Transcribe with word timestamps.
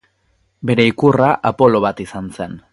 Bere 0.69 0.87
ikurra 0.93 1.29
Apolo 1.53 1.85
bat 1.87 2.05
izan 2.09 2.35
zen. 2.39 2.63